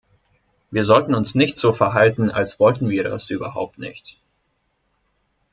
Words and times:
Wir 0.71 0.83
sollten 0.83 1.13
uns 1.13 1.35
nicht 1.35 1.57
so 1.59 1.73
verhalten, 1.73 2.31
als 2.31 2.59
wollten 2.59 2.89
wir 2.89 3.03
das 3.03 3.29
überhaupt 3.29 3.77
nicht. 3.77 4.19